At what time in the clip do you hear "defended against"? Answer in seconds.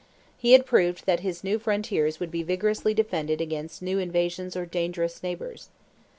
2.95-3.83